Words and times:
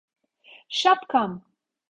Şapkam! 0.79 1.41